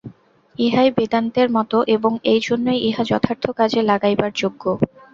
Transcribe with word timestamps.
ইহাই 0.55 0.89
বেদান্তের 0.97 1.47
মত 1.51 1.71
এবং 1.87 2.11
এই 2.31 2.39
জন্যই 2.43 2.79
ইহা 2.87 3.03
যথার্থ 3.09 3.43
কাজে 3.59 3.79
লাগাইবার 3.89 4.31
যোগ্য। 4.35 4.63